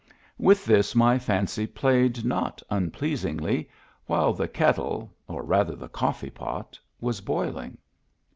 [0.39, 3.69] With this my fancy played not unpleasingly
[4.07, 7.77] while the kettle— or rather the co£fee pot— was boiling.